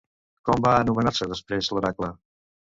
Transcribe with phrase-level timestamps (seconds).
[0.49, 2.13] Com va anomenar-se després l'oracle?